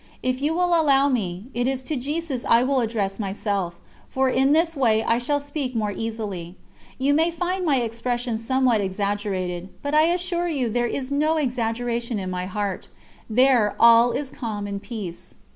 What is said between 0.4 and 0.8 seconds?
you will